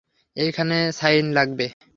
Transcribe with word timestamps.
এখানে 0.37 0.77
সাইন 0.91 1.25
লাগবে। 1.33 1.65